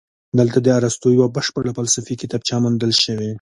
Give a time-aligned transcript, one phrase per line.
[0.39, 3.29] دلته د ارسطو یوه بشپړه فلسفي کتابچه موندل شوې